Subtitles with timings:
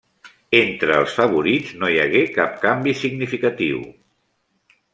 [0.59, 3.87] Entre els favorits no hi hagué cap canvi significatiu.